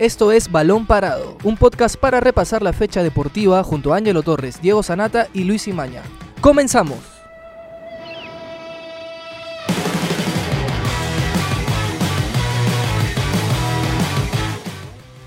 [0.00, 4.58] Esto es Balón Parado, un podcast para repasar la fecha deportiva junto a Ángelo Torres,
[4.62, 6.00] Diego Sanata y Luis Imaña.
[6.40, 7.00] ¡Comenzamos!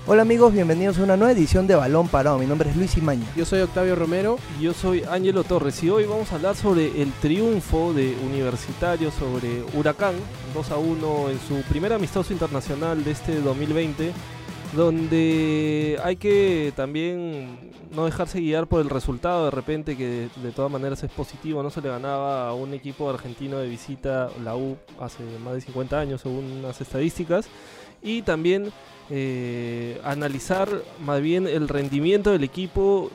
[0.08, 2.38] Hola amigos, bienvenidos a una nueva edición de Balón Parado.
[2.38, 3.26] Mi nombre es Luis Imaña.
[3.36, 4.38] Yo soy Octavio Romero.
[4.58, 9.12] Y yo soy Ángelo Torres y hoy vamos a hablar sobre el triunfo de Universitario
[9.12, 10.14] sobre Huracán
[10.52, 14.12] 2 a 1 en su primer amistoso internacional de este 2020
[14.74, 20.70] donde hay que también no dejarse guiar por el resultado de repente que de, todas
[20.70, 24.76] maneras es positivo, no se le ganaba a un equipo argentino de visita, la U,
[25.00, 27.48] hace más de 50 años según las estadísticas,
[28.04, 28.70] y también
[29.10, 30.68] eh, analizar
[31.04, 33.10] más bien el rendimiento del equipo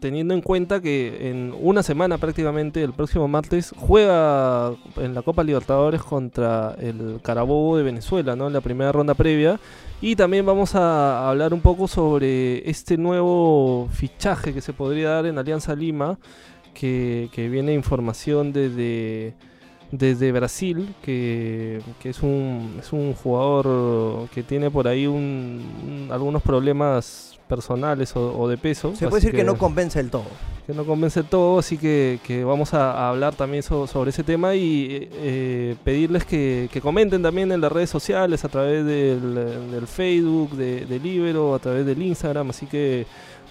[0.00, 5.42] teniendo en cuenta que en una semana prácticamente, el próximo martes, juega en la Copa
[5.42, 8.46] Libertadores contra el Carabobo de Venezuela, ¿no?
[8.46, 9.60] En la primera ronda previa.
[10.00, 15.26] Y también vamos a hablar un poco sobre este nuevo fichaje que se podría dar
[15.26, 16.18] en Alianza Lima,
[16.74, 19.34] que, que viene información desde
[19.90, 27.36] desde Brasil, que, es, un, es un jugador que tiene por ahí un, algunos problemas
[27.46, 28.94] personales o, de peso.
[28.96, 30.24] Se puede decir que, no convence el todo.
[30.66, 35.08] Que no convence el todo, así que, vamos a, hablar también sobre ese tema y
[35.12, 41.02] eh, pedirles que, comenten también en las redes sociales, a través del, Facebook, de, del
[41.02, 43.06] Libero, a través del Instagram, así que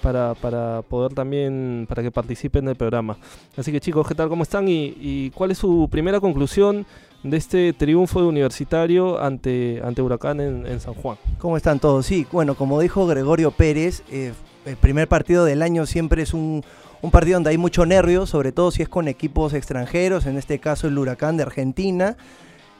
[0.05, 3.17] para, para poder también, para que participen del programa.
[3.57, 4.29] Así que chicos, ¿qué tal?
[4.29, 4.67] ¿Cómo están?
[4.67, 6.85] ¿Y, cuál es su primera conclusión
[7.23, 11.17] de este triunfo de Universitario ante, ante Huracán en, San Juan?
[11.39, 12.05] ¿Cómo están todos?
[12.05, 14.33] Sí, bueno, como dijo Gregorio Pérez, eh,
[14.67, 16.63] el primer partido del año siempre es un,
[17.11, 20.87] partido donde hay mucho nervio, sobre todo si es con equipos extranjeros, en este caso
[20.87, 22.15] el Huracán de Argentina.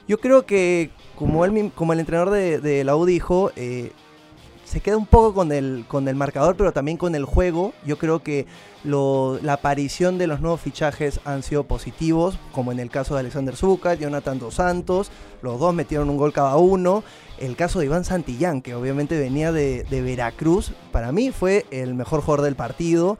[0.08, 3.94] Yo creo que, como, él, como el entrenador de, la U dijo, eh,
[4.66, 7.73] se queda un poco con el, con el marcador, pero también con el juego.
[7.85, 8.47] Yo creo que
[8.84, 13.56] la aparición de los nuevos fichajes han sido positivos, como en el caso de Alexander
[13.56, 17.03] Zucca, Jonathan Dos Santos, los dos metieron un gol cada uno.
[17.38, 22.22] El caso de Iván Santillán, que obviamente venía de, Veracruz, para mí fue el mejor
[22.22, 23.17] jugador del partido.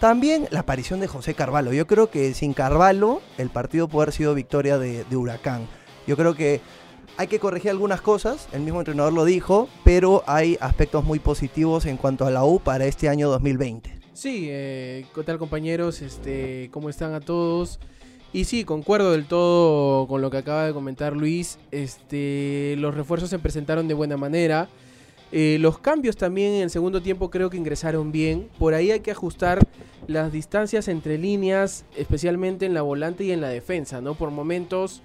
[0.00, 1.72] También la aparición de José Carvalho.
[1.72, 5.66] Yo creo que sin Carvalho el partido puede haber sido victoria de, de Huracán.
[6.06, 6.60] Yo creo que
[7.16, 11.86] hay que corregir algunas cosas, el mismo entrenador lo dijo, pero hay aspectos muy positivos
[11.86, 13.98] en cuanto a la U para este año 2020.
[14.12, 16.02] Sí, eh, ¿qué tal compañeros?
[16.02, 17.78] Este, ¿Cómo están a todos?
[18.32, 21.58] Y sí, concuerdo del todo con lo que acaba de comentar Luis.
[21.70, 24.68] Este, los refuerzos se presentaron de buena manera.
[25.30, 28.48] Eh, los cambios también en el segundo tiempo creo que ingresaron bien.
[28.58, 29.60] Por ahí hay que ajustar
[30.08, 34.14] las distancias entre líneas, especialmente en la volante y en la defensa, ¿no?
[34.14, 35.02] Por momentos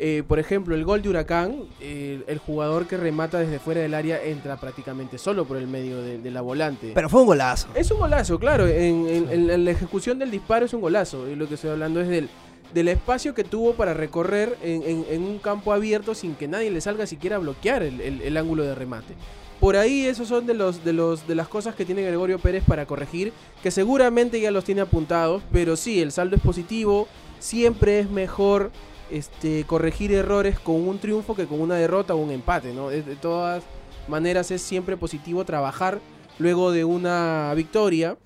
[0.00, 3.94] eh, por ejemplo, el gol de Huracán, eh, el jugador que remata desde fuera del
[3.94, 6.92] área entra prácticamente solo por el medio de, la volante.
[6.94, 7.68] Pero fue un golazo.
[7.74, 8.68] Es un golazo, claro.
[8.68, 11.28] En, la ejecución del disparo es un golazo.
[11.28, 12.28] Y lo que estoy hablando es del,
[12.72, 17.06] del espacio que tuvo para recorrer en, un campo abierto sin que nadie le salga
[17.06, 19.14] siquiera a bloquear el, ángulo de remate.
[19.58, 22.62] Por ahí esos son de los, de los de las cosas que tiene Gregorio Pérez
[22.64, 23.32] para corregir,
[23.64, 27.08] que seguramente ya los tiene apuntados, pero sí, el saldo es positivo,
[27.40, 28.70] siempre es mejor
[29.10, 32.90] este, corregir errores con un triunfo que con una derrota o un empate, ¿no?
[32.90, 33.62] De, todas
[34.06, 36.00] maneras es siempre positivo trabajar
[36.38, 38.16] luego de una victoria.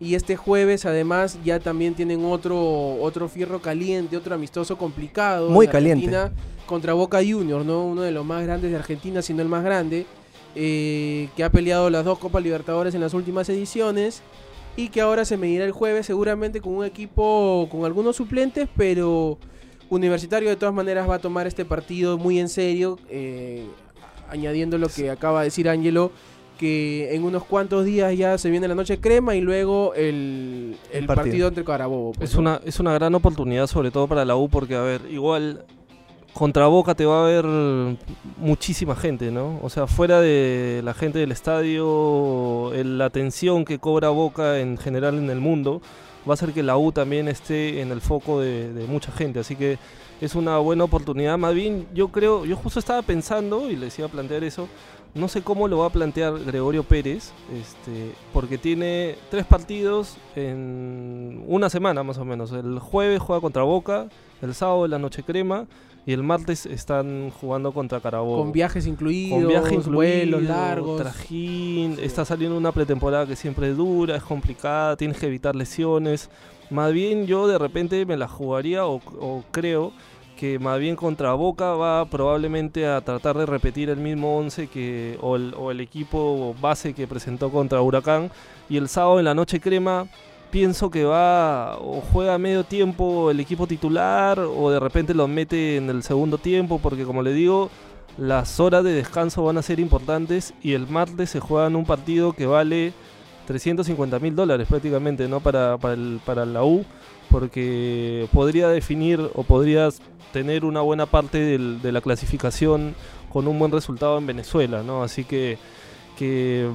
[0.00, 5.50] Y este jueves además ya también tienen otro, otro fierro caliente, otro amistoso complicado.
[5.50, 6.16] Muy caliente.
[6.66, 7.84] Contra Boca Juniors, ¿no?
[7.84, 10.06] Uno de los más grandes de Argentina, siendo el más grande.
[10.54, 14.22] Eh, que ha peleado las dos Copas Libertadores en las últimas ediciones.
[14.76, 19.38] Y que ahora se medirá el jueves seguramente con un equipo con algunos suplentes, pero
[19.90, 23.66] Universitario de todas maneras va a tomar este partido muy en serio, eh,
[24.28, 26.12] añadiendo lo que acaba de decir Ángelo,
[26.58, 30.76] que en unos cuantos días ya se viene la noche crema y luego el,
[31.06, 31.48] partido.
[31.48, 32.12] entre Carabobo.
[32.12, 35.02] Pues, es, una, es una gran oportunidad sobre todo para la U porque, a ver,
[35.10, 35.64] igual
[36.34, 37.46] contra Boca te va a ver
[38.36, 39.58] muchísima gente, ¿no?
[39.62, 45.16] O sea, fuera de la gente del estadio, la atención que cobra Boca en general
[45.16, 45.80] en el mundo
[46.28, 49.40] va a hacer que la U también esté en el foco de, mucha gente.
[49.40, 49.78] Así que
[50.20, 51.38] es una buena oportunidad.
[51.38, 54.68] Más bien, yo creo, yo justo estaba pensando y les iba a plantear eso.
[55.14, 61.42] No sé cómo lo va a plantear Gregorio Pérez, este, porque tiene tres partidos en
[61.48, 62.52] una semana más o menos.
[62.52, 64.08] El jueves juega contra Boca,
[64.42, 65.66] el sábado la noche crema
[66.08, 68.38] y el martes están jugando contra Carabobo.
[68.38, 71.02] Con viajes incluidos, con viajes vuelos largos.
[71.02, 76.30] Trajín, está saliendo una pretemporada que siempre es dura, es complicada, tienes que evitar lesiones.
[76.70, 79.92] Más bien yo de repente me la jugaría o, creo
[80.38, 85.18] que más bien contra Boca va probablemente a tratar de repetir el mismo 11 que,
[85.20, 88.30] o, el, o el equipo base que presentó contra Huracán.
[88.70, 90.06] Y el sábado en la noche crema
[90.50, 95.76] pienso que va o juega medio tiempo el equipo titular o de repente lo mete
[95.76, 97.70] en el segundo tiempo porque como le digo
[98.16, 101.84] las horas de descanso van a ser importantes y el martes se juega en un
[101.84, 102.92] partido que vale
[103.46, 106.84] 350 mil dólares prácticamente no para, para, el, para la U
[107.30, 110.00] porque podría definir o podrías
[110.32, 112.94] tener una buena parte de la clasificación
[113.28, 115.58] con un buen resultado en Venezuela no así que
[116.18, 116.68] que,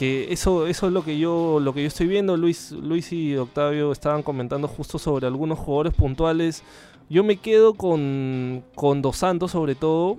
[0.00, 2.34] que, eso, eso es lo que yo, lo que yo estoy viendo.
[2.38, 6.62] Luis, Luis y Octavio estaban comentando justo sobre algunos jugadores puntuales.
[7.10, 10.16] Yo me quedo con, con Dos Santos sobre todo.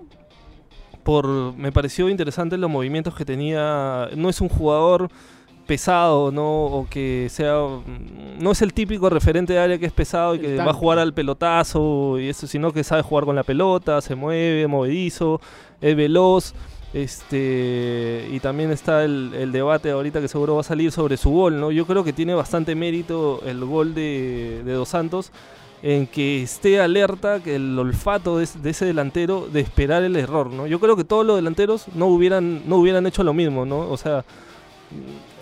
[1.01, 1.25] Por,
[1.57, 4.07] me pareció interesante los movimientos que tenía.
[4.15, 5.09] No es un jugador
[5.65, 6.65] pesado, ¿no?
[6.65, 7.55] O que sea.
[8.39, 10.99] No es el típico referente de área que es pesado y que va a jugar
[10.99, 15.41] al pelotazo y eso, sino que sabe jugar con la pelota, se mueve, movedizo,
[15.81, 16.53] es veloz.
[16.93, 21.59] Este, y también está el, debate ahorita que seguro va a salir sobre su gol,
[21.59, 21.71] ¿no?
[21.71, 25.31] Yo creo que tiene bastante mérito el gol de, Dos Santos
[25.83, 30.67] en que esté alerta que el olfato de, ese delantero de esperar el error, ¿no?
[30.67, 33.89] Yo creo que todos los delanteros no hubieran, no hubieran hecho lo mismo, ¿no?
[33.89, 34.25] O sea,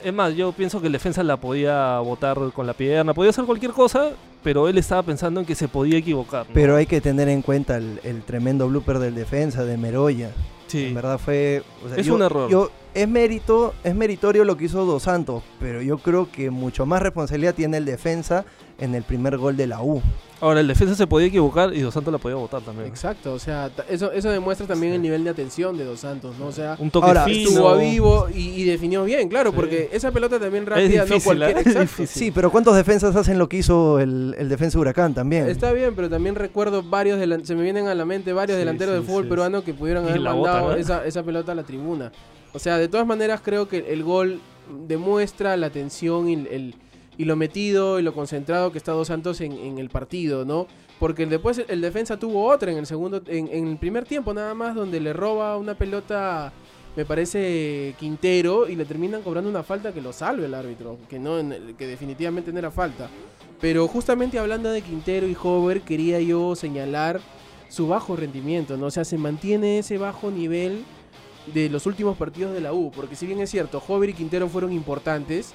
[0.03, 3.45] es más, yo pienso que el defensa la podía botar con la pierna, podía hacer
[3.45, 4.11] cualquier cosa,
[4.43, 6.45] pero él estaba pensando en que se podía equivocar.
[6.53, 10.31] Pero hay que tener en cuenta el, el tremendo blooper del defensa, de Meroya.
[10.69, 10.87] Sí.
[10.87, 11.63] En verdad fue.
[11.83, 12.49] O sea, es yo, un error.
[12.49, 16.85] Yo, es mérito, es meritorio lo que hizo Dos Santos, pero yo creo que mucho
[16.85, 18.45] más responsabilidad tiene el defensa
[18.77, 20.01] en el primer gol de la U.
[20.41, 22.87] Ahora, el defensa se podía equivocar y Dos Santos la podía votar también.
[22.87, 24.95] Exacto, o sea, eso, eso demuestra también sí.
[24.95, 26.47] el nivel de atención de Dos Santos, ¿no?
[26.47, 27.49] O sea, un toque ahora, fino.
[27.49, 29.55] estuvo a vivo y, y, definió bien, claro, sí.
[29.57, 31.57] porque esa pelota también rápida, difícil, no cualquier.
[31.57, 31.61] ¿eh?
[31.65, 32.05] Exacto.
[32.07, 35.49] Sí, pero ¿cuántos defensas hacen lo que hizo el, el defensa Huracán también?
[35.49, 38.95] Está bien, pero también recuerdo varios, se me vienen a la mente varios sí, delanteros
[38.95, 40.73] de fútbol peruano que pudieron haber mandado bota, ¿no?
[40.73, 42.13] esa, esa pelota a la tribuna.
[42.53, 44.39] O sea, de todas maneras creo que el gol
[44.87, 46.75] demuestra la atención y el,
[47.17, 50.67] y lo metido y lo concentrado que está Dos Santos en, el partido, ¿no?
[50.99, 54.53] Porque después el defensa tuvo otra en el segundo, en, en, el primer tiempo nada
[54.53, 56.51] más, donde le roba una pelota,
[56.95, 61.19] me parece Quintero, y le terminan cobrando una falta que lo salve el árbitro, que
[61.19, 61.37] no,
[61.77, 63.09] que definitivamente no era falta.
[63.61, 67.19] Pero justamente hablando de Quintero y Hover, quería yo señalar
[67.67, 68.87] su bajo rendimiento, ¿no?
[68.87, 70.83] O sea, se mantiene ese bajo nivel
[71.53, 74.47] de los últimos partidos de la U, porque si bien es cierto, Hover y Quintero
[74.47, 75.53] fueron importantes,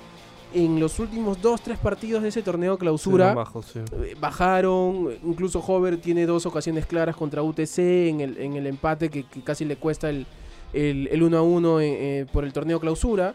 [0.54, 3.80] en los últimos dos, tres partidos de ese torneo clausura sí, bajo, sí.
[4.20, 5.10] bajaron.
[5.24, 9.42] Incluso Hover tiene dos ocasiones claras contra UTC en el, en el empate que, que
[9.42, 10.26] casi le cuesta el,
[10.72, 11.84] el, el 1 a 1 eh,
[12.20, 13.34] eh, por el torneo clausura.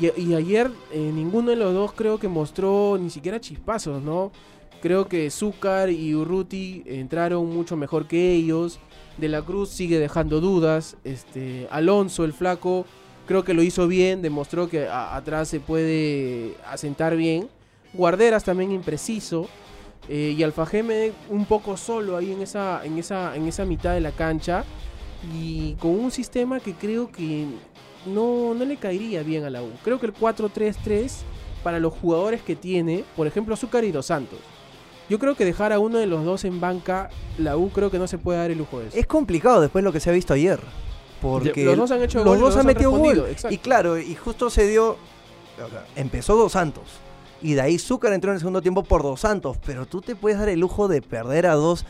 [0.00, 4.30] Y, y ayer eh, ninguno de los dos creo que mostró ni siquiera chispazos, ¿no?
[4.80, 8.78] Creo que Zúcar y Urruti entraron mucho mejor que ellos.
[9.18, 10.96] De la Cruz sigue dejando dudas.
[11.04, 12.86] Este, Alonso, el flaco,
[13.26, 17.48] creo que lo hizo bien, demostró que atrás se puede asentar bien.
[17.92, 19.48] Guarderas también impreciso.
[20.08, 24.00] Eh, y Alfajeme un poco solo ahí en esa, en, esa, en esa mitad de
[24.00, 24.64] la cancha.
[25.34, 27.46] Y con un sistema que creo que
[28.06, 29.70] no, no le caería bien a la U.
[29.84, 31.12] Creo que el 4-3-3
[31.62, 34.38] para los jugadores que tiene, por ejemplo, Azúcar y Dos Santos.
[35.12, 37.98] Yo creo que dejar a uno de los dos en banca, la U creo que
[37.98, 38.96] no se puede dar el lujo de eso.
[38.96, 40.58] Es complicado después lo que se ha visto ayer.
[41.20, 43.26] Porque los dos han hecho los gol, dos los han metido gol.
[43.28, 43.54] Exacto.
[43.54, 44.96] Y claro, y justo se dio.
[45.96, 46.84] Empezó Dos Santos.
[47.42, 49.58] Y de ahí Zúcar entró en el segundo tiempo por Dos Santos.
[49.66, 51.84] Pero tú te puedes dar el lujo de perder a dos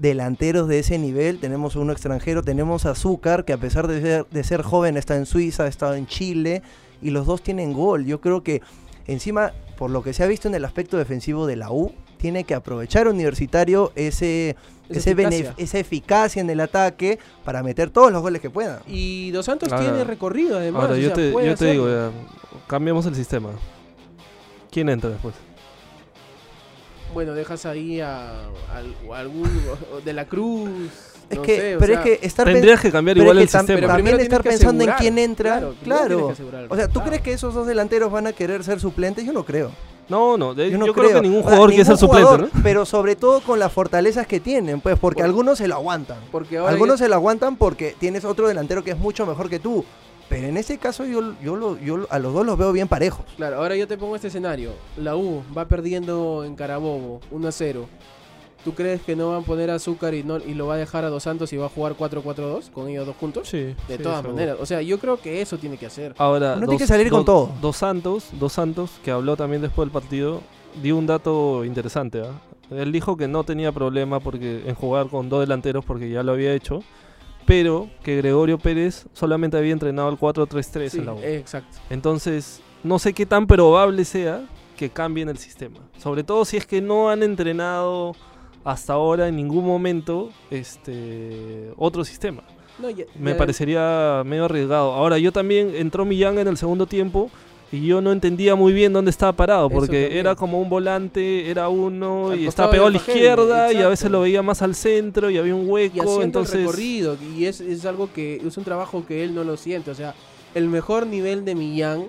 [0.00, 1.38] delanteros de ese nivel.
[1.38, 5.14] Tenemos uno extranjero, tenemos a Zúcar, que a pesar de ser, de ser joven está
[5.14, 6.62] en Suiza, ha estado en Chile.
[7.00, 8.06] Y los dos tienen gol.
[8.06, 8.60] Yo creo que
[9.06, 11.92] encima, por lo que se ha visto en el aspecto defensivo de la U,
[12.26, 14.56] tiene que aprovechar Universitario ese,
[14.88, 15.54] ese eficacia.
[15.58, 18.82] esa eficacia en el ataque para meter todos los goles que pueda.
[18.88, 20.82] Y Dos Santos ahora, tiene recorrido además.
[20.82, 22.10] Ahora, yo, o sea, te, yo te, digo, ya,
[22.66, 23.50] cambiamos el sistema.
[24.72, 25.36] ¿Quién entra después?
[27.14, 29.48] Bueno, dejas ahí a, a, a algún
[30.04, 30.68] de la Cruz.
[31.30, 33.66] Es no que, sé, pero sea, es que estar tendrías que cambiar igual el sistema.
[33.66, 35.74] Pero también estar pensando asegurar, en quién entra, claro.
[35.84, 36.34] claro.
[36.50, 36.66] claro.
[36.70, 39.24] O sea, ¿tú crees que esos dos delanteros van a querer ser suplentes?
[39.24, 39.70] Yo no creo.
[40.08, 41.08] No, no, de, yo, no yo creo.
[41.08, 41.20] creo.
[41.20, 42.62] que ningún jugador quiere ser suplente, jugador, ¿no?
[42.62, 46.18] Pero sobre todo con las fortalezas que tienen, pues, porque Por- algunos se lo aguantan.
[46.30, 49.84] Porque Algunos se lo aguantan porque tienes otro delantero que es mucho mejor que tú.
[50.28, 53.24] Pero en ese caso yo, yo, lo, yo a los dos los veo bien parejos.
[53.36, 54.72] Claro, ahora yo te pongo este escenario.
[54.96, 57.86] La U va perdiendo en Carabobo 1 a 0.
[58.66, 61.04] ¿Tú crees que no van a poner azúcar y, no, y lo va a dejar
[61.04, 63.46] a Dos Santos y va a jugar 4-4-2 con ellos dos juntos?
[63.48, 63.58] Sí.
[63.86, 64.34] De sí, todas seguro.
[64.34, 64.56] maneras.
[64.60, 66.16] O sea, yo creo que eso tiene que hacer.
[66.18, 67.48] Ahora, Uno tiene que salir con todo.
[67.62, 70.40] Dos Santos, Dos Santos, que habló también después del partido,
[70.82, 72.22] dio un dato interesante.
[72.22, 72.32] ¿ah?
[72.74, 76.32] Él dijo que no tenía problema porque en jugar con dos delanteros porque ya lo
[76.32, 76.80] había hecho,
[77.46, 81.20] pero que Gregorio Pérez solamente había entrenado el 4-3-3 Sí, en la U.
[81.22, 81.78] exacto.
[81.88, 84.44] Entonces, no sé qué tan probable sea
[84.76, 85.78] que cambien el sistema.
[85.98, 88.14] Sobre todo si es que no han entrenado
[88.66, 92.42] hasta ahora en ningún momento este otro sistema.
[92.80, 94.92] No, ya- Me parecería medio arriesgado.
[94.92, 97.30] Ahora, yo también entró Millán en el segundo tiempo
[97.70, 101.68] y yo no entendía muy bien dónde estaba parado, porque era como un volante, era
[101.68, 104.74] uno Al y estaba pegado a la izquierda y a veces lo veía más al
[104.74, 108.42] centro y había un y hueco, haciendo entonces el recorrido y es, es algo que
[108.44, 110.14] es un trabajo que él no lo siente o sea
[110.54, 112.04] el mejor nivel de Millán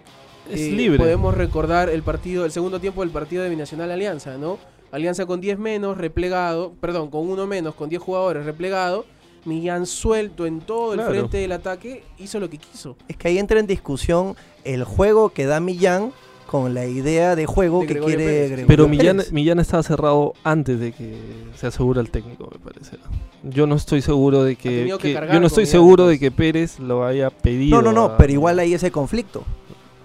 [0.51, 0.99] es eh, libre.
[0.99, 4.59] podemos recordar el partido el segundo tiempo del partido de Binacional Alianza no
[4.91, 9.05] Alianza con 10 menos replegado perdón con uno menos con 10 jugadores replegado
[9.45, 11.11] Millán suelto en todo el Claro.
[11.13, 15.29] frente del ataque hizo lo que quiso Es que ahí entra en discusión el juego
[15.29, 16.11] que da Millán
[16.47, 18.47] con la idea de juego De que Gregorio quiere Pérez.
[18.51, 19.31] Gregorio Pero Millán, Pérez.
[19.33, 21.17] Millán estaba cerrado antes de que
[21.55, 22.97] se asegura el técnico, me parece.
[23.43, 24.97] Yo no estoy seguro de que, yo
[25.41, 27.75] no estoy Millán, seguro de que Pérez lo haya pedido.
[27.75, 29.43] No, no, no, a- pero igual hay ese conflicto.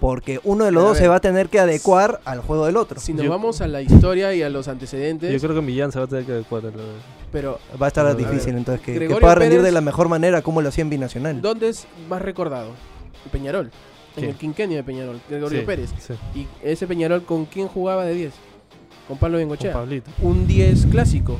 [0.03, 1.03] Porque uno de los a dos ver.
[1.03, 2.99] se va a tener que adecuar al juego del otro.
[2.99, 5.93] si nos Yo- vamos a la historia y a los antecedentes Yo creo que Millán
[5.93, 6.63] se va a tener que adecuar.
[6.65, 6.83] a la-
[7.31, 9.71] pero Va a estar A difícil ver, entonces que, que Gregorio pueda rendir Pérez- de
[9.71, 11.41] la mejor manera como lo hacía en Binacional.
[11.41, 12.71] ¿dónde es más recordado?
[13.23, 13.71] En Peñarol en
[14.15, 14.29] ¿Quién?
[14.31, 18.13] el quinquenio de Peñarol Gregorio Sí, Pérez sí, Y ese Peñarol, ¿con quién jugaba de
[18.13, 18.33] 10?
[19.07, 19.71] Con Pablo con Bengochea.
[19.71, 20.11] Pablito.
[20.21, 21.37] Un 10 clásico,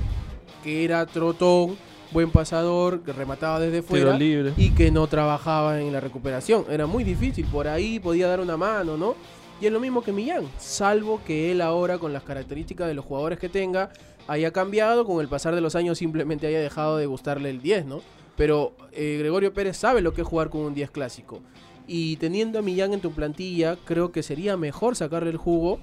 [0.64, 1.76] que era trotón,
[2.14, 4.54] buen pasador, que remataba desde fuera libre.
[4.56, 6.66] y que no trabajaba en la recuperación.
[6.70, 9.16] Era muy difícil, por ahí podía dar una mano, ¿no?
[9.60, 13.06] Y es lo mismo que Millán, salvo que él ahora, con las características de los
[13.06, 13.92] jugadores que tenga,
[14.28, 17.86] haya cambiado, con el pasar de los años simplemente haya dejado de gustarle el 10,
[17.86, 18.02] ¿no?
[18.36, 21.42] Pero eh, Gregorio Pérez sabe lo que es jugar con un 10 clásico.
[21.88, 25.80] Y teniendo a Millán en tu plantilla, creo que sería mejor sacarle el jugo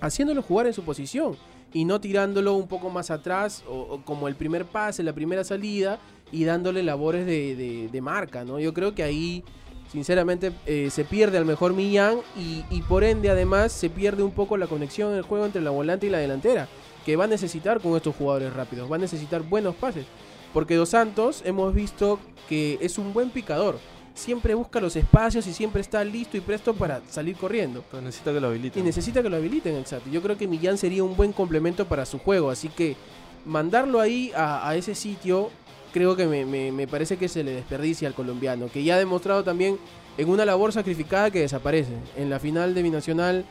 [0.00, 1.36] haciéndolo jugar en su posición
[1.74, 5.98] y no tirándolo un poco más atrás o, como el primer pase, la primera salida
[6.32, 8.58] y dándole labores de, de- de marca, ¿no?
[8.58, 9.44] Yo creo que ahí,
[9.92, 14.30] sinceramente, eh, se pierde al mejor Millán y, y por ende además se pierde un
[14.32, 16.66] poco la conexión en el juego entre la volante y la delantera,
[17.04, 20.06] que va a necesitar con estos jugadores rápidos, va a necesitar buenos pases,
[20.52, 23.78] porque Dos Santos hemos visto que es un buen picador,
[24.14, 27.84] siempre busca los espacios y siempre está listo y presto para salir corriendo.
[27.90, 28.84] Pero necesita que lo Y habiliten.
[28.84, 30.08] necesita que lo habiliten, exacto.
[30.10, 32.50] Yo creo que Millán sería un buen complemento para su juego.
[32.50, 32.96] Así que
[33.44, 35.50] mandarlo ahí a, a ese sitio,
[35.92, 38.68] creo que me, me- me parece que se le desperdicia al colombiano.
[38.72, 39.78] Que ya ha demostrado también
[40.16, 41.92] en una labor sacrificada que desaparece.
[42.16, 43.44] En la final de Binacional,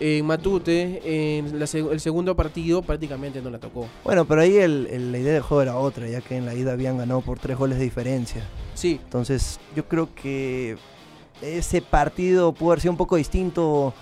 [0.00, 3.86] en Matute, en la el segundo partido, prácticamente no la tocó.
[4.02, 6.54] Bueno, pero ahí el- el- la idea del juego era otra, ya que en la
[6.54, 8.42] ida habían ganado por tres goles de diferencia.
[8.74, 10.76] Sí, Entonces, yo creo que
[11.42, 13.92] ese partido pudo haber sido un poco distinto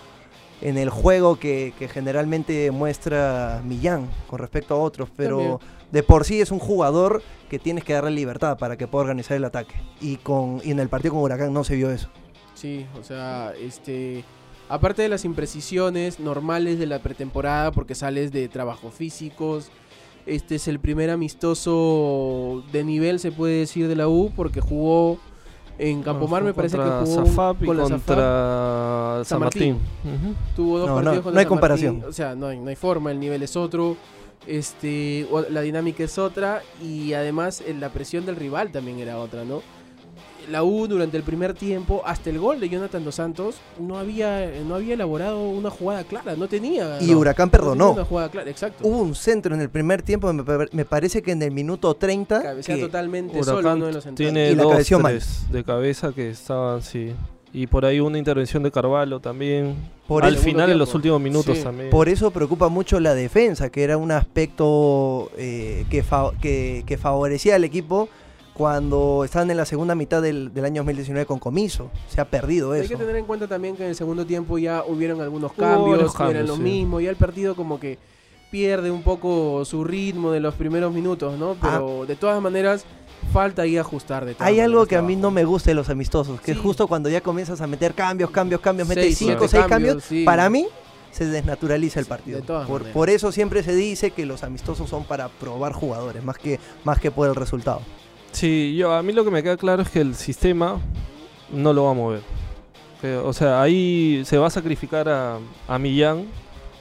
[0.60, 5.58] en el juego que, que generalmente muestra Millán con respecto a otros, pero También.
[5.92, 9.36] de por sí es un jugador que tienes que darle libertad para que pueda organizar
[9.36, 9.74] el ataque.
[10.00, 12.08] Y, con, y en el partido con Huracán no se vio eso.
[12.54, 14.24] Sí, o sea, este.
[14.68, 19.70] Aparte de las imprecisiones normales de la pretemporada, porque sales de trabajos físicos,
[20.26, 25.18] este es el primer amistoso de nivel, se puede decir, de la U, porque jugó
[25.78, 29.78] en Campomar, me parece que contra jugó Zafap y con la contra San San Martín.
[30.56, 31.94] Tuvo dos No, no, partidos no contra hay San comparación.
[31.94, 33.96] Martín, O sea, no hay, no hay forma, el nivel es otro.
[34.46, 39.44] Este, la dinámica es otra y además eh, la presión del rival también era otra,
[39.44, 39.62] ¿no?
[40.50, 44.50] La U durante el primer tiempo, hasta el gol de Jonathan Dos Santos, no había,
[44.66, 46.98] no había elaborado una jugada clara, no tenía.
[47.00, 47.92] Y no, Huracán no perdonó.
[47.92, 48.86] Una jugada clara, exacto.
[48.86, 52.42] Hubo un centro en el primer tiempo, me, me parece que en el minuto 30.
[52.42, 54.32] Cabecea que- totalmente solo Huracán uno de los centrales.
[54.32, 55.20] tiene Y la dos, mal.
[55.50, 57.12] de cabeza que estaban, sí.
[57.50, 59.74] Y por ahí una intervención de Carvalho también.
[60.06, 61.64] Por Al final, en los últimos minutos Sí.
[61.64, 61.88] también.
[61.90, 64.10] Por eso preocupa mucho la defensa, que era un
[64.58, 68.08] aspecto eh, que, fa- que, que favorecía al equipo
[68.58, 71.90] cuando estaban en la segunda mitad del, del año 2019 con comiso.
[72.08, 72.88] Se ha perdido Hay eso.
[72.90, 75.88] que tener en cuenta también que en el segundo tiempo ya hubieron algunos Hubo cambios,
[75.88, 76.62] no eran cambios, lo sí.
[76.62, 77.98] mismo, ya el partido como que
[78.50, 81.56] pierde un poco su ritmo de los primeros minutos, ¿no?
[81.60, 82.84] Pero de todas maneras
[83.32, 85.88] falta ahí ajustar de todas Hay algo que a mí no me gusta de los
[85.88, 89.32] amistosos, que es justo cuando ya comienzas a meter cambios, cambios, cambios, metes Seis, 5
[89.32, 90.24] o siete 6 cambios, sí.
[90.24, 90.66] para mí
[91.12, 92.40] se desnaturaliza el Sí, partido.
[92.40, 92.94] de todas Por, maneras.
[92.94, 96.98] por eso siempre se dice que los amistosos son para probar jugadores, más que, más
[97.00, 97.80] que por el resultado.
[98.32, 100.80] Sí, yo, a mí lo que me queda claro es que el sistema
[101.52, 102.20] no lo va a mover.
[103.00, 106.26] Que, o sea, ahí se va a sacrificar a, a Millán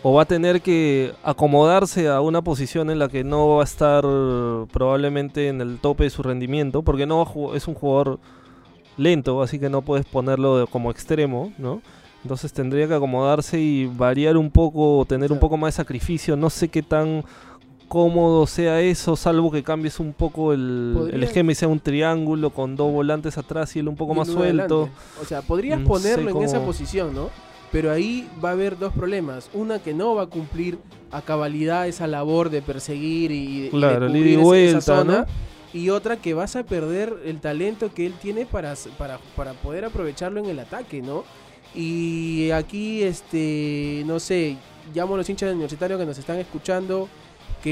[0.04, 3.64] o va a tener que acomodarse a una posición en la que no va a
[3.64, 4.04] estar
[4.72, 8.20] probablemente en el tope de su rendimiento, porque no es un jugador
[8.96, 11.82] lento, así que no puedes ponerlo como extremo, ¿no?
[12.24, 16.36] Entonces tendría que acomodarse y variar un poco, tener un poco más de sacrificio.
[16.36, 17.24] No sé qué tan
[17.88, 22.76] cómodo sea eso, salvo que cambies un poco el, esquema y sea un triángulo con
[22.76, 24.82] dos volantes atrás y él un poco y más suelto.
[24.84, 24.92] adelante.
[25.22, 27.30] O sea, podrías No ponerlo en esa posición, ¿no?
[27.72, 29.50] Pero ahí va a haber dos problemas.
[29.54, 30.78] Una que no va a cumplir
[31.12, 34.96] a cabalidad esa labor de perseguir y, y de Claro, y cubrir ese- vuelta, esa
[34.98, 35.18] zona.
[35.20, 35.26] ¿no?
[35.74, 39.84] Y otra que vas a perder el talento que él tiene para, para, para poder
[39.86, 41.24] aprovecharlo en el ataque, ¿no?
[41.76, 44.56] Y aquí, este, no sé,
[44.96, 47.10] llamo a los hinchas universitarios que nos están escuchando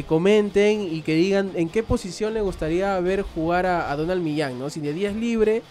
[0.02, 4.22] que comenten y que digan en qué posición le gustaría ver jugar a, a Donald
[4.22, 4.70] Millán, ¿no?
[4.70, 5.62] Si de 10 libre,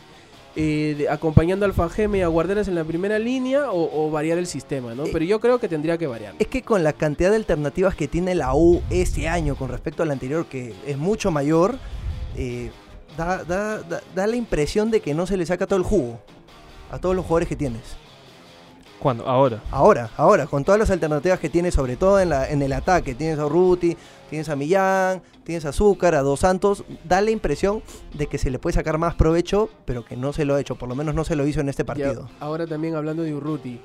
[0.57, 4.39] eh, de- acompañando al Fajeme y a Guarderas en la primera línea o, o variar
[4.39, 5.05] el sistema, ¿no?
[5.05, 6.35] Eh, Pero yo creo que tendría que variar.
[6.39, 10.03] Es que con la cantidad de alternativas que tiene la U este año con respecto
[10.03, 11.77] al anterior, que es mucho mayor,
[12.37, 12.71] eh,
[13.19, 16.19] da, da- da- da la impresión de que no se le saca todo el jugo
[16.91, 17.83] a todos los jugadores que tienes.
[19.05, 19.29] ¿Cuándo?
[19.29, 19.63] Ahora.
[19.71, 23.15] Ahora, ahora, con todas las alternativas que tienes, sobre todo en, la, en el ataque,
[23.15, 23.99] tienes a Ruti,
[24.31, 27.83] tienes a Millán, tienes a Azúcar, a Dos Santos, da la impresión
[28.15, 30.77] de que se le puede sacar más provecho, pero que no se lo ha hecho,
[30.77, 32.31] por lo menos no se lo hizo en este partido.
[32.41, 33.79] ahora también hablando de Urruti,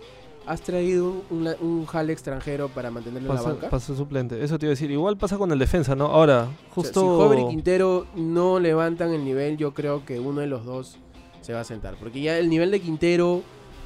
[0.48, 3.70] ¿has traído un, un, jale extranjero para mantenerlo en la banca?
[3.70, 4.42] pasa suplente.
[4.42, 4.90] Eso te iba a decir.
[4.90, 6.06] Igual pasa con el defensa, ¿no?
[6.06, 7.02] Ahora, O sea, justo.
[7.02, 10.98] si Hover y Quintero no levantan el nivel, yo creo que uno de los dos
[11.42, 11.96] se va a sentar.
[12.00, 13.44] Porque ya el nivel de Quintero,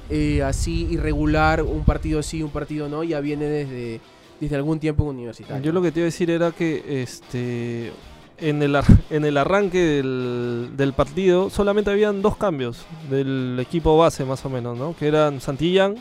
[0.09, 4.01] eh, así irregular, un partido sí, un partido no, ya viene desde,
[4.39, 5.63] desde algún tiempo en universitario.
[5.63, 7.91] Yo lo que te iba a decir era que este
[8.39, 8.77] en el,
[9.09, 14.49] en el arranque del, del partido solamente habían dos cambios del equipo base más o
[14.49, 14.95] menos, ¿no?
[14.95, 15.95] Que eran Santillán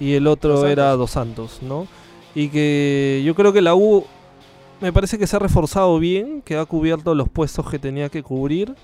[0.00, 1.86] y el otro Dos era Dos Santos, ¿no?
[2.34, 4.04] Y que yo creo que la U
[4.80, 8.22] me parece que se ha reforzado bien, que ha cubierto los puestos que tenía que
[8.22, 8.74] cubrir.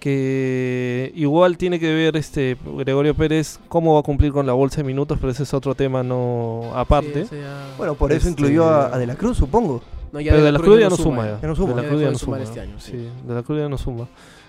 [0.00, 4.78] Que igual tiene que ver este Gregorio Pérez cómo va a cumplir con la bolsa
[4.78, 7.26] de minutos, pero ese es otro tema no aparte.
[7.26, 9.82] Sí, o sea, Bueno, por eso Este- incluyó a, a De la Cruz, supongo.
[10.10, 11.46] no, ya Pero de la Cruz ya no suma ya.
[11.46, 11.74] no suma.
[11.74, 12.40] De la Cruz ya no suma.
[12.42, 12.92] este año, sí.
[12.92, 14.08] Sí, de la Cruz ya no suma.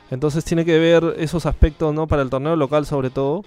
[0.09, 2.07] Entonces tiene que ver esos aspectos, ¿no?
[2.07, 3.43] Para el torneo local sobre todo.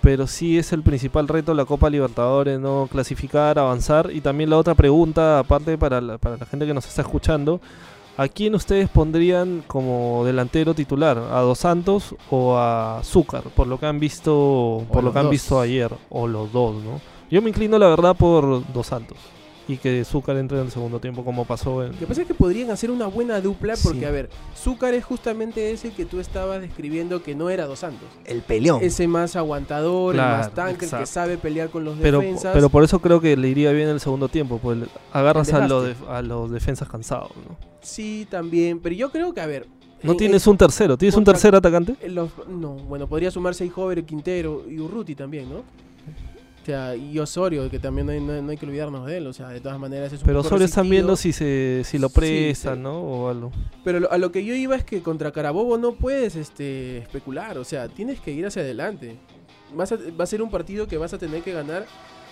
[0.00, 2.88] Pero sí es el principal reto la Copa Libertadores, ¿no?
[2.92, 4.10] Clasificar, avanzar.
[4.12, 7.58] Y también la otra pregunta, aparte para la, para la gente que nos está escuchando.
[8.16, 11.18] ¿A quién ustedes pondrían como delantero titular?
[11.18, 13.42] ¿A Dos Santos o a Zúcar?
[13.42, 15.32] Por lo que han visto, por lo que han dos.
[15.32, 15.90] visto ayer.
[16.10, 17.00] O los dos, ¿no?
[17.28, 19.18] Yo me inclino la verdad por Dos Santos.
[19.66, 21.92] Y que Zúcar entre en el segundo tiempo como pasó en...
[21.92, 24.04] Lo que pasa es que podrían hacer una buena dupla porque, Sí.
[24.04, 28.06] a ver, Zúcar es justamente ese que tú estabas describiendo que no era Dos Santos.
[28.26, 28.80] El peleón.
[28.82, 32.52] Ese más aguantador, el más tanque, el que sabe pelear con los Pero, defensas.
[32.52, 34.78] pero por eso creo que le iría bien el segundo tiempo, pues
[35.12, 37.30] agarras a los, a los defensas cansados.
[37.48, 37.56] ¿no?
[37.80, 38.80] Sí, también.
[38.80, 39.66] Pero yo creo que, a ver.
[40.02, 41.96] No en- tienes en- un tercero, ¿tienes un tercer atacante?
[42.10, 45.62] los- no, bueno, podría sumarse Jover, Quintero y Urruti también, ¿no?
[46.64, 49.26] O sea, y Osorio, que también no hay, no- no hay que olvidarnos de él.
[49.26, 52.08] O sea, de todas maneras es un Pero Osorio están viendo si se si lo
[52.08, 52.80] prestan, sí.
[52.82, 53.00] ¿no?
[53.02, 53.52] O algo.
[53.84, 57.64] Pero a lo que yo iba es que contra Carabobo no puedes este, especular, o
[57.64, 59.18] sea, tienes que ir hacia adelante.
[59.74, 61.84] Vas a- va a ser un partido que vas a tener que ganar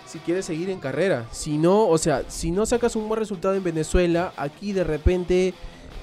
[0.07, 1.27] si quieres seguir en carrera.
[1.31, 5.53] Si no, o sea, si no sacas un buen resultado en Venezuela, aquí de repente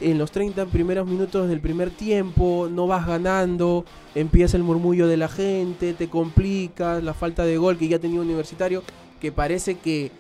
[0.00, 3.84] en los 30 primeros minutos del primer tiempo no vas ganando,
[4.14, 8.20] empieza el murmullo de la gente, te complicas, la falta de gol que ya tenía
[8.20, 8.82] Universitario,
[9.20, 10.10] que parece que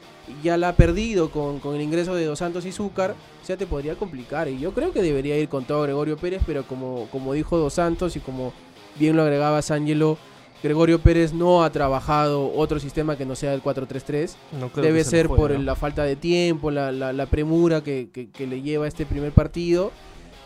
[0.42, 3.14] ya la ha perdido con, con el ingreso de Dos Santos y Zúcar,
[3.46, 4.48] ya te podría complicar.
[4.48, 7.74] Y yo creo que debería ir con todo Gregorio Pérez, pero como, como dijo Dos
[7.74, 8.52] Santos y como
[8.98, 10.18] bien lo agregaba Sángelo,
[10.62, 14.34] Gregorio Pérez no ha trabajado otro sistema que no sea el 4-3-3.
[14.60, 15.62] No creo Debe se ser juegue, por ¿no?
[15.62, 19.32] la falta de tiempo, la, la- la premura que, que- que le lleva este primer
[19.32, 19.90] partido.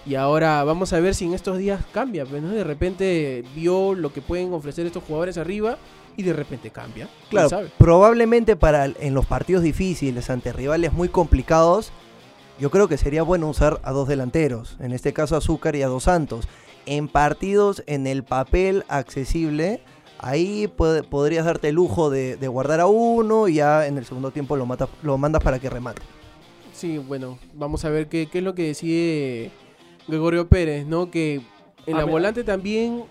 [0.07, 2.27] Y ahora vamos a ver si en estos días cambia.
[2.27, 2.51] Pues, ¿no?
[2.51, 5.79] De repente vio lo que pueden ofrecer estos jugadores arriba
[6.17, 7.07] y de repente cambia.
[7.07, 7.71] ¿Quién Claro, sabe?
[7.79, 11.91] probablemente para en los partidos difíciles ante rivales muy complicados,
[12.61, 15.83] yo creo que sería bueno usar a dos delanteros, en este caso a Azúcar y
[15.83, 16.47] a Dos Santos.
[16.87, 19.81] En partidos en el papel accesible,
[20.27, 24.05] ahí puede- podrías darte el lujo de, de guardar a uno y ya en el
[24.07, 26.01] segundo tiempo lo, mata- lo mandas para que remate.
[26.73, 29.51] Sí, bueno, vamos a ver qué, qué es lo que decide
[30.09, 31.11] Gregorio Pérez, ¿no?
[31.11, 31.43] Que
[31.87, 33.05] en A la ver, volante también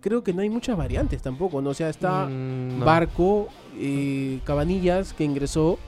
[0.00, 1.70] creo que no hay muchas variantes tampoco, ¿no?
[1.70, 2.84] O sea, está Mm, no.
[2.84, 5.78] Barco, eh, Cabanillas, que ingresó,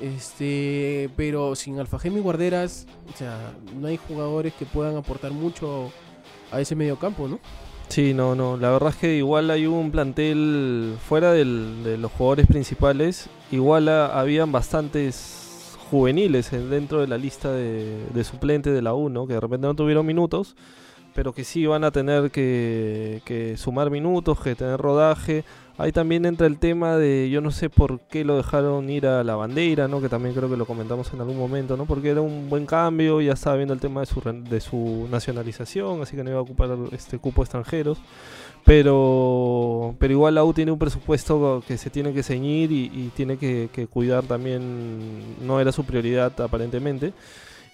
[0.00, 5.90] este, pero sin Alfajeme y Guarderas, o sea, no hay jugadores que puedan aportar mucho
[6.50, 7.38] a ese medio campo, ¿no?
[7.92, 8.56] Sí, no, no.
[8.56, 11.44] La verdad es que igual hay un plantel fuera de
[11.98, 13.28] los jugadores principales.
[13.50, 19.10] Igual ha- habían bastantes juveniles en- dentro de la lista de, suplentes de la U,
[19.10, 19.26] ¿no?
[19.26, 20.56] Que de repente no tuvieron minutos.
[21.14, 25.44] pero que sí van a tener que, que sumar minutos, que tener rodaje.
[25.82, 29.24] Ahí también entra el tema de, yo no sé por qué lo dejaron ir a
[29.24, 30.00] la bandera, ¿no?
[30.00, 31.86] Que también creo que lo comentamos en algún momento, ¿no?
[31.86, 36.00] Porque era un buen cambio, ya estaba viendo el tema de su, de su nacionalización,
[36.00, 37.98] así que no iba a ocupar este cupo extranjeros.
[38.64, 43.36] Pero, pero igual la U tiene un presupuesto que se tiene que ceñir y, tiene
[43.36, 47.12] que cuidar también, no era su prioridad aparentemente.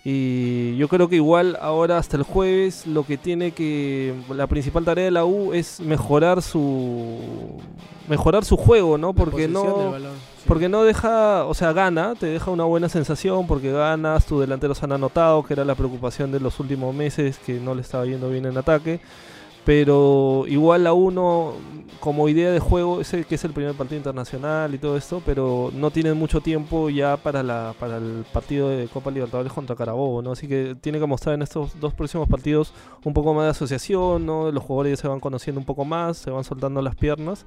[0.04, 4.84] Y yo creo que igual ahora hasta el jueves lo que tiene que la principal
[4.84, 7.18] tarea de la U es mejorar su
[8.08, 9.12] mejorar su juego, ¿no?
[9.12, 10.44] Porque no balón, sí.
[10.46, 14.82] porque no deja, o sea, gana, te deja una buena sensación porque ganas, tus delanteros
[14.82, 18.30] han anotado, que era la preocupación de los últimos meses que no le estaba yendo
[18.30, 19.00] bien en ataque.
[19.68, 21.52] Pero igual a uno,
[22.00, 25.70] como idea de juego, sé que es el primer partido internacional y todo esto, pero
[25.74, 30.22] no tienen mucho tiempo ya para la para el partido de Copa Libertadores contra Carabobo,
[30.22, 30.32] ¿no?
[30.32, 32.72] Así que tiene que mostrar en estos dos próximos partidos
[33.04, 34.24] un poco más de asociación.
[34.24, 37.44] Los jugadores ya se van conociendo un poco más, se van soltando las piernas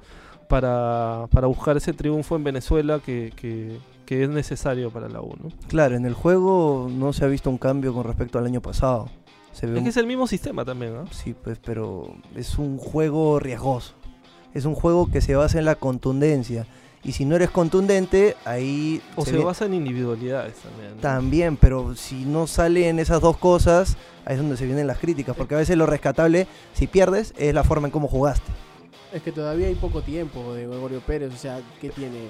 [0.48, 3.80] para, para buscar ese triunfo en Venezuela que, que-
[4.12, 5.34] es necesario para la U.
[5.68, 9.08] Claro, en el juego no se ha visto un cambio con respecto al año pasado.
[9.52, 11.06] Se ve Es un- que es el mismo sistema también, ¿no?
[11.12, 13.94] Sí, pues, pero es un juego riesgoso.
[14.54, 16.66] Es un juego que se basa en la contundencia.
[17.04, 20.94] Y si no eres contundente, ahí O se basa en individualidades también.
[20.96, 21.00] ¿no?
[21.00, 25.34] también, pero si no salen esas dos cosas, ahí es donde se vienen las críticas.
[25.36, 28.46] Porque a veces lo rescatable, si pierdes, es la forma en cómo jugaste.
[29.12, 32.20] Es que todavía hay poco tiempo de Gregorio Pérez, o sea, que tiene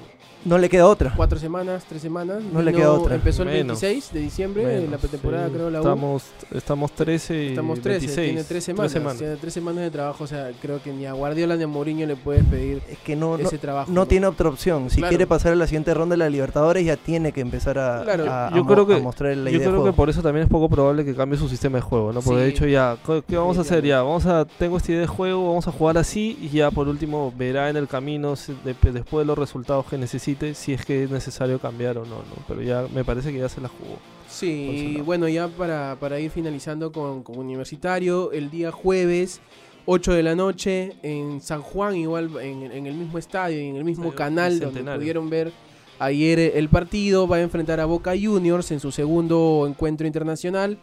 [0.45, 1.13] No le queda otra.
[1.17, 2.43] cuatro semanas, tres semanas.
[2.53, 3.15] No le queda otra.
[3.15, 3.81] Empezó el Menos.
[3.81, 5.53] 26 de diciembre, Menos, la pretemporada sí.
[5.55, 5.83] creo la U.
[5.83, 8.27] Estamos, estamos 13 y Estamos 13, 26.
[8.33, 9.19] tiene tres semanas, semanas.
[9.19, 12.05] Tiene tres semanas de trabajo, o sea, creo que ni a Guardiola ni a Mourinho
[12.05, 13.93] le puedes pedir Es que no, no, ese trabajo.
[13.93, 14.91] no tiene otra opción.
[14.91, 15.11] Si Claro.
[15.11, 18.25] quiere pasar a la siguiente ronda de la Libertadores, ya tiene que empezar a, Claro.
[18.25, 19.95] a- Yo a creo mo- que- a mostrar la Yo idea de creo que juego.
[19.97, 22.21] por eso también es poco probable que cambie su sistema de juego, ¿no?
[22.21, 24.03] Porque de hecho ya, ¿qué qué vamos a hacer ya?
[24.03, 27.33] Vamos a, tengo esta idea de juego, vamos a jugar así y ya por último
[27.37, 31.59] verá en el camino, después de los resultados que necesite, si es que es necesario
[31.59, 32.45] cambiar o no, ¿no?
[32.49, 33.99] Pero ya me parece que ya se la jugó.
[34.29, 39.41] Sí, bueno, ya para, para ir finalizando con, con Universitario, el día jueves,
[39.87, 43.77] 8 de la noche, en San Juan, igual en, en el mismo estadio y en
[43.77, 45.53] el mismo canal donde pudieron ver
[45.99, 50.79] ayer el partido, va a enfrentar a Boca Juniors en su segundo encuentro internacional.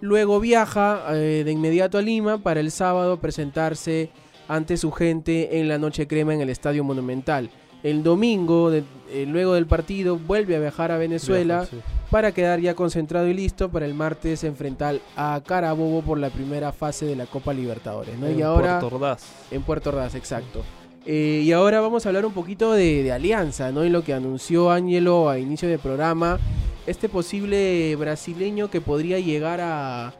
[0.00, 4.10] Luego viaja eh, de inmediato a Lima para el sábado presentarse
[4.48, 7.50] ante su gente en la Noche Crema en el Estadio Monumental.
[7.82, 11.76] El domingo, de- eh, luego del partido, vuelve a viajar a Venezuela Viaja, sí.
[12.10, 16.72] para quedar ya concentrado y listo para el martes enfrentar a Carabobo por la primera
[16.72, 18.18] fase de la Copa Libertadores.
[18.18, 18.26] ¿no?
[18.26, 19.24] En y ahora Puerto Ordaz.
[19.50, 20.62] en Puerto Ordaz, exacto.
[21.04, 23.84] Eh, y ahora vamos a hablar un poquito de, de Alianza, ¿no?
[23.84, 26.38] Y lo que anunció Ángelo a inicio del programa,
[26.86, 30.14] este posible brasileño que podría llegar a,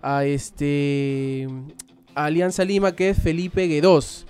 [0.00, 1.48] a este
[2.18, 4.26] a Alianza Lima, que es Felipe Guedós.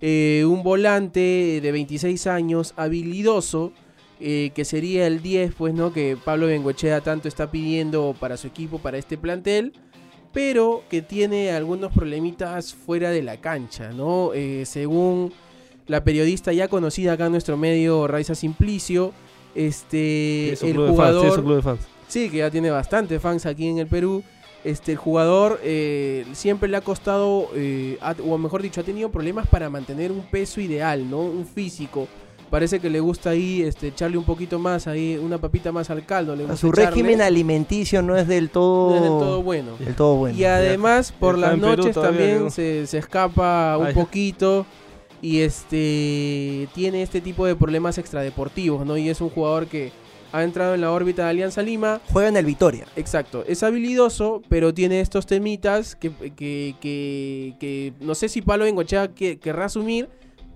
[0.00, 3.72] Eh, un volante de 26 años, habilidoso,
[4.20, 5.92] eh, que sería el 10, pues, ¿no?
[5.92, 9.72] Que Pablo Bengochea tanto está pidiendo para su equipo, para este plantel
[10.32, 14.32] pero que tiene algunos problemitas fuera de la cancha, ¿no?
[14.34, 15.32] Eh, según
[15.86, 19.12] la periodista ya conocida acá en nuestro medio, Raiza Simplicio,
[19.54, 21.80] este, su el fans, jugador, club de fans.
[22.08, 24.24] sí, que ya tiene bastante fans aquí en el Perú,
[24.64, 29.10] este, el jugador eh, siempre le ha costado, eh, ha- o mejor dicho, ha tenido
[29.10, 31.20] problemas para mantener un peso ideal, ¿no?
[31.20, 32.06] Un físico.
[32.50, 36.04] Parece que le gusta ahí este, echarle un poquito más, ahí una papita más al
[36.04, 36.36] caldo.
[36.36, 39.42] Le A gusta su echarle, régimen alimenticio no es del todo, no es del todo
[39.42, 39.76] bueno.
[39.78, 40.38] del todo bueno.
[40.38, 43.94] Y además, por las Perú noches todavía también se, se escapa un Ay.
[43.94, 44.66] poquito.
[45.24, 48.96] Y este tiene este tipo de problemas extradeportivos, ¿no?
[48.96, 49.92] Y es un jugador que
[50.32, 52.00] ha entrado en la órbita de Alianza Lima.
[52.10, 52.86] Juega en el Vitoria.
[52.96, 58.64] Exacto, es habilidoso, pero tiene estos temitas que, que, que, que no sé si Pablo
[58.64, 60.08] Bengochea que, querrá asumir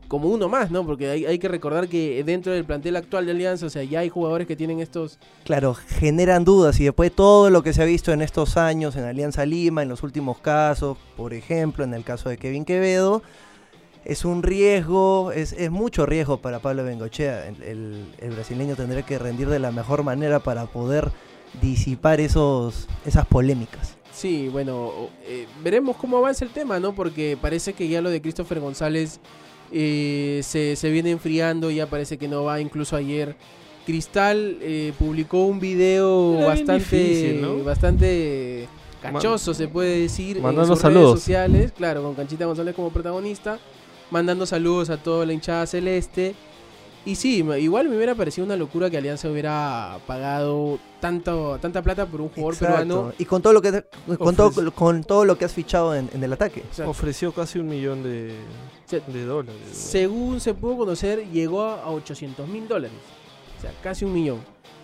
[0.08, 0.86] como uno más, ¿no?
[0.86, 4.00] Porque hay, hay que recordar que dentro del plantel actual de Alianza, o sea, ya
[4.00, 7.84] hay jugadores que tienen estos Claro, generan dudas y después todo lo que se ha
[7.84, 12.04] visto en estos años en Alianza Lima, en los últimos casos, por ejemplo, en el
[12.04, 13.22] caso de Kevin Quevedo,
[14.06, 17.46] es un riesgo, es, es mucho riesgo para Pablo Bengochea.
[17.48, 21.10] El, el- el brasileño tendrá que rendir de la mejor manera para poder
[21.60, 23.96] disipar esos, esas polémicas.
[24.12, 24.92] Sí, bueno,
[25.26, 26.94] eh, veremos cómo avanza el tema, ¿no?
[26.94, 29.20] Porque parece que ya lo de Christopher González
[29.72, 32.60] eh, se, se viene enfriando, ya parece que no va.
[32.60, 33.36] Incluso ayer
[33.84, 37.62] Cristal eh, publicó un video Era bastante, difícil, ¿no?
[37.62, 38.68] bastante
[39.02, 41.10] cachoso, se puede decir, en Mandando sus saludos.
[41.10, 43.58] redes sociales, claro, con Canchita González como protagonista,
[44.10, 46.34] mandando saludos a toda la hinchada celeste.
[47.04, 52.04] Y sí, igual me hubiera parecido una locura que Alianza hubiera pagado tanto, tanta plata
[52.04, 52.76] por un jugador Exacto.
[52.76, 53.12] peruano.
[53.16, 53.84] Y con todo lo que
[54.18, 56.64] con todo, con todo lo que has fichado en, en el ataque.
[56.84, 58.34] Ofreció casi un millón de,
[58.90, 59.60] de dólares.
[59.70, 62.98] según se pudo conocer, llegó a a 800 mil dólares.
[63.56, 64.40] O sea, casi un millón.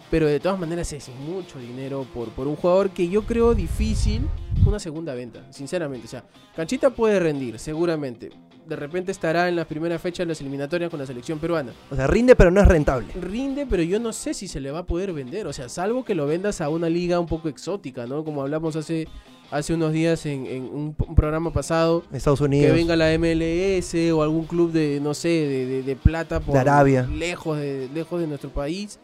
[0.09, 4.29] Pero de todas maneras es mucho dinero por, por un jugador que yo creo difícil
[4.65, 6.07] una segunda venta, sinceramente.
[6.07, 8.31] O sea, Canchita puede rendir, seguramente.
[8.67, 11.73] De repente estará en las primeras fechas de las eliminatorias con la selección peruana.
[11.91, 13.09] O sea, rinde pero no es rentable.
[13.21, 15.47] Rinde, pero yo no sé si se le va a poder vender.
[15.49, 18.25] O sea, salvo que lo vendas a una liga un poco exótica, ¿no?
[18.25, 19.09] Como hablamos hace,
[19.51, 22.05] hace unos días en, en un, programa pasado.
[22.13, 22.77] Estados Que Unidos.
[22.77, 26.61] venga la MLS o algún club de, no sé, de, de- de plata por De
[26.61, 27.03] Arabia.
[27.13, 29.01] Lejos de, lejos de nuestro país.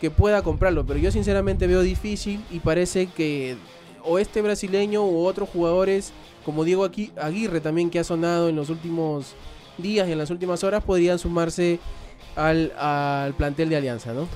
[0.00, 0.84] Que pueda comprarlo.
[0.84, 3.56] Pero yo sinceramente veo difícil y parece que
[4.04, 6.12] o este brasileño o otros jugadores
[6.44, 6.88] como Diego
[7.20, 9.34] Aguirre también que ha sonado en los últimos
[9.78, 11.78] días y en las últimas horas podrían sumarse
[12.36, 14.28] al, al plantel de Alianza, ¿no?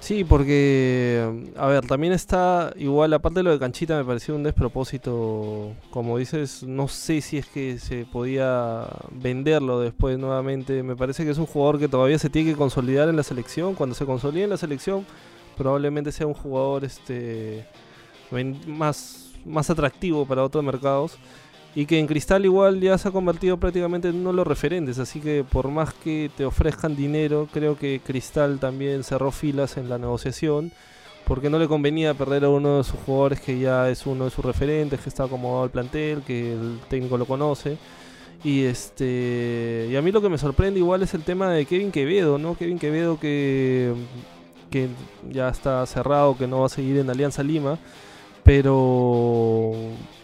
[0.00, 4.42] Sí, porque, a ver, también está igual, aparte de lo de Canchita, me pareció un
[4.42, 5.74] despropósito.
[5.90, 10.82] Como dices, no sé si es que se podía venderlo después nuevamente.
[10.82, 13.74] Me parece que es un jugador que todavía se tiene que consolidar en la selección.
[13.74, 15.06] Cuando se consolide en la selección,
[15.58, 17.66] probablemente sea un jugador este
[18.66, 21.18] más, más atractivo para otros mercados.
[21.74, 24.98] Y que en Cristal igual ya se ha convertido prácticamente en uno de los referentes,
[24.98, 29.88] así que por más que te ofrezcan dinero, creo que Cristal también cerró filas en
[29.88, 30.72] la negociación,
[31.26, 34.30] porque no le convenía perder a uno de sus jugadores que ya es uno de
[34.32, 37.78] sus referentes, que está acomodado al plantel, que el técnico lo conoce.
[38.42, 41.92] Y este y a mí lo que me sorprende igual es el tema de Kevin
[41.92, 42.56] Quevedo, ¿no?
[42.56, 43.94] Kevin Quevedo que,
[44.70, 44.88] que
[45.30, 47.78] ya está cerrado, que no va a seguir en Alianza Lima
[48.44, 49.72] pero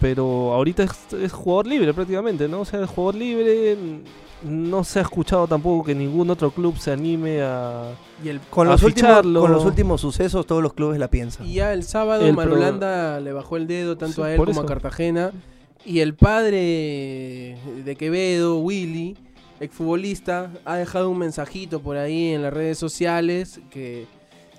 [0.01, 2.61] pero ahorita es, es jugador libre prácticamente, ¿no?
[2.61, 3.77] O sea, es jugador libre,
[4.43, 7.93] no se ha escuchado tampoco que ningún otro club se anime a...
[8.23, 11.47] Y, el, Con a los, últimos, con los últimos sucesos, todos los clubes la piensan.
[11.47, 14.45] y ya el sábado El pro- Marulanda le bajó el dedo tanto Sí, a él
[14.45, 14.67] como a.
[14.67, 15.33] Cartagena.
[15.85, 19.17] Y el padre de Quevedo, Willy,
[19.61, 24.07] exfutbolista, ha dejado un mensajito por ahí en las redes sociales que,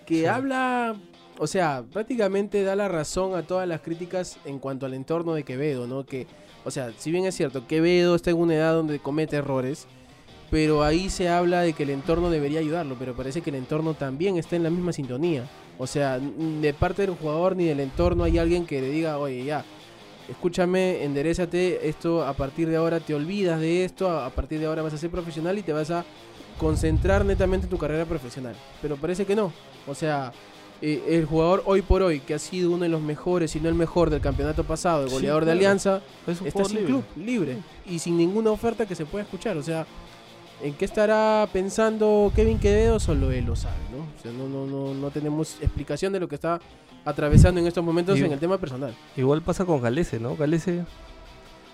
[0.05, 0.25] que Sí.
[0.25, 0.95] habla,
[1.39, 5.43] o sea, prácticamente da la razón a todas las críticas en cuanto al entorno de
[5.43, 6.05] Quevedo, ¿no?
[6.05, 6.27] Que,
[6.65, 9.87] o sea, si bien es cierto, Quevedo está en una edad donde comete errores,
[10.49, 13.93] pero ahí se habla de que el entorno debería ayudarlo, pero parece que el entorno
[13.93, 15.43] también está en la misma sintonía.
[15.77, 19.43] O sea, de parte del jugador ni del entorno hay alguien que le diga, oye,
[19.43, 19.63] ya,
[20.29, 24.81] escúchame, enderezate, esto a partir de ahora te olvidas de esto, a partir de ahora
[24.81, 26.05] vas a ser profesional y te vas a
[26.57, 28.55] concentrar netamente en tu carrera profesional.
[28.81, 29.51] Pero parece que no.
[29.85, 30.31] O sea,
[30.81, 33.69] eh, el jugador hoy por hoy, que ha sido uno de los mejores, si no
[33.69, 35.51] el mejor del campeonato pasado, el Sí, goleador de.
[35.51, 36.85] Alianza, Es está sin libre.
[36.93, 39.57] club, libre y sin ninguna oferta que se pueda escuchar.
[39.57, 39.85] O sea,
[40.61, 42.99] ¿en qué estará pensando Kevin Quevedo?
[42.99, 43.99] Solo él lo sabe, ¿no?
[44.17, 46.59] O sea, no, no, no, no tenemos explicación de lo que está
[47.05, 48.93] atravesando en estos momentos en el tema personal.
[49.15, 50.35] Igual pasa con Galese, ¿no?
[50.35, 50.83] Galese...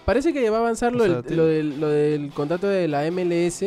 [0.05, 2.89] Parece que va a avanzar lo, O sea, del, lo, del, lo del contrato de
[2.89, 3.63] la MLS.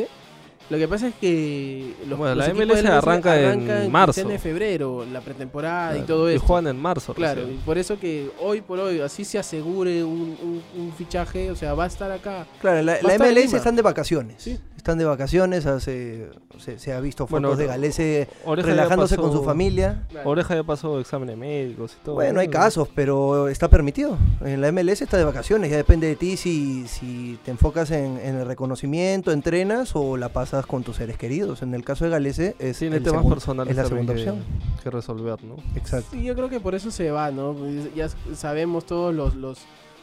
[0.69, 4.27] Lo que pasa es que los, Bueno, los la MLS de arranca en marzo.
[4.27, 6.45] de febrero, la pretemporada y todo y eso.
[6.45, 7.15] juegan en marzo.
[7.15, 11.51] Claro, y por eso que hoy por hoy, así se asegure un, un- un fichaje,
[11.53, 12.47] o sea, va a estar acá.
[12.61, 14.43] Claro, la, la en MLS están de vacaciones.
[14.43, 14.59] Sí.
[14.87, 19.43] Están de vacaciones, hace- se, se ha visto fotos Bueno, de Galese relajándose con su
[19.43, 20.07] familia.
[20.25, 22.15] Oreja ya pasó exámenes médicos y todo.
[22.15, 24.17] Bueno, hay casos, pero está permitido.
[24.45, 28.17] En la MLS está de vacaciones, ya depende de ti si, si te enfocas en,
[28.23, 31.63] en el reconocimiento, entrenas o la pasas con tus seres queridos.
[31.63, 34.21] En el caso de Galese es, Tiene el temas segun- personales es la segunda que,
[34.21, 34.45] opción.
[34.85, 35.57] que resolver, ¿no?
[35.75, 36.11] Exacto.
[36.13, 37.55] Sí, yo creo que por eso se va, ¿no?
[37.55, 39.59] Pues Ya sabemos todos los, los,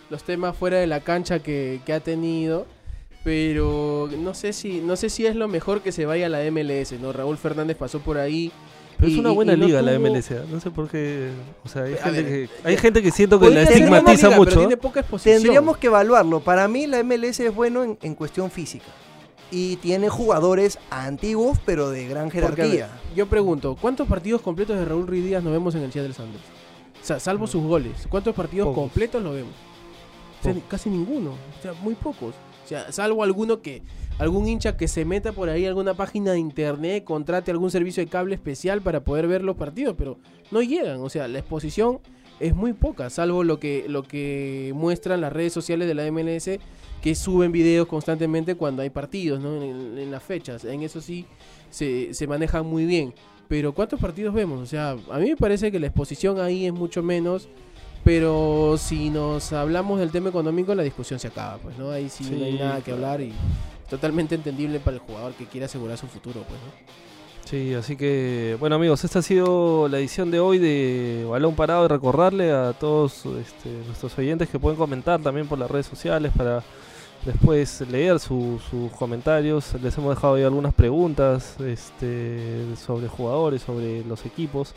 [0.10, 2.65] los temas fuera de la cancha que, que ha tenido.
[3.24, 6.40] Pero no sé si no sé si es lo mejor que se vaya a la
[6.52, 7.14] MLS, ¿no?
[7.14, 8.52] Raúl Fernández pasó por ahí.
[8.98, 10.42] Pero y- es una buena y no liga la tuvo- MLS, ¿eh?
[10.52, 11.30] no sé por qué,
[11.66, 14.50] o sea, hay gente ver, que hay gente que siento que la estigmatiza liga, mucho.
[14.52, 15.04] Pero tiene poca.
[15.04, 16.42] Tendríamos que evaluarlo.
[16.42, 18.86] Para mí la MLS es bueno en, en cuestión física.
[19.52, 22.90] Y tiene jugadores antiguos, pero de gran Porque, a ver, jerarquía.
[23.16, 26.44] yo pregunto, ¿cuántos partidos completos de Raúl Ruiz Díaz nos vemos en el Seattle Sanders?
[27.02, 28.82] O sea, salvo sus goles, ¿cuántos partidos Pocos.
[28.84, 29.52] completos lo vemos?
[30.40, 30.70] O sea, Pocos.
[30.70, 32.34] casi ninguno, o sea, muy pocos.
[32.63, 33.82] O sea, salvo alguno que
[34.19, 38.04] algún hincha que se meta por ahí a alguna página de internet, contrate algún servicio
[38.04, 40.17] de cable especial para poder ver los partidos, pero
[40.52, 41.99] no llegan, o sea, la exposición
[42.39, 46.60] es muy poca, salvo lo que lo que muestran las redes sociales de la MLS
[47.02, 49.62] que suben videos constantemente cuando hay partidos, ¿no?
[49.62, 50.63] En, en las fechas.
[50.63, 51.26] En eso sí
[51.69, 53.13] se, se manejan muy bien.
[53.49, 54.62] Pero ¿cuántos partidos vemos?
[54.62, 57.49] O sea, a mí me parece que la exposición ahí es mucho menos.
[58.04, 61.89] Pero si nos hablamos del tema económico, la discusión se acaba, pues, ¿no?
[61.92, 63.32] Ahí sí, no hay nada que hablar y
[63.89, 67.04] totalmente entendible para el jugador que quiere asegurar su futuro, pues, ¿no?
[67.46, 71.86] Sí, así que, bueno amigos, esta ha sido la edición de hoy de Balón Parado
[71.86, 76.32] y recordarle a todos este, nuestros oyentes que pueden comentar también por las redes sociales
[76.36, 76.63] para
[77.26, 79.74] después leer su- sus comentarios.
[79.82, 84.74] Les hemos dejado ahí algunas preguntas este, sobre jugadores, sobre los equipos.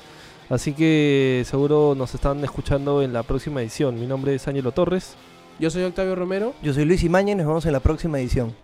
[0.48, 3.98] Así que seguro nos están escuchando en la próxima edición.
[3.98, 5.16] Mi nombre es Ángelo Torres.
[5.58, 6.54] Yo soy Octavio Romero.
[6.62, 8.54] Yo soy Luis Imaña y nos vemos en la próxima edición.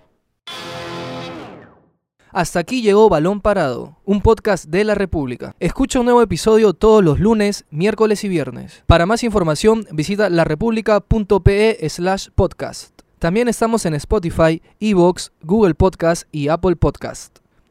[2.31, 5.55] Hasta aquí llegó Balón Parado, un podcast de la República.
[5.61, 8.85] Escucha un nuevo episodio todos los lunes, miércoles y viernes.
[8.87, 12.99] Para más información, visita larepublica.pe slash podcast.
[13.19, 17.42] También estamos en Spotify, Evox, Google Podcast y Apple Podcast.